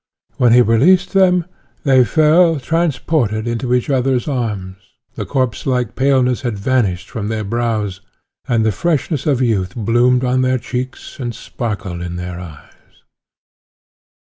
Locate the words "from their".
7.07-7.43